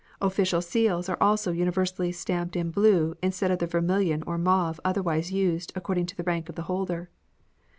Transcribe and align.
Official 0.19 0.63
seals 0.63 1.09
are 1.09 1.17
also 1.21 1.51
universally 1.51 2.11
stamped 2.11 2.55
in 2.55 2.71
blue 2.71 3.15
instead 3.21 3.51
of 3.51 3.59
the 3.59 3.67
vermilion 3.67 4.23
or 4.25 4.39
mauve 4.39 4.79
otherwise 4.83 5.31
used 5.31 5.71
according 5.75 6.07
to 6.07 6.15
the 6.17 6.23
rank 6.23 6.49
of 6.49 6.55
the 6.55 6.63
holder. 6.63 7.11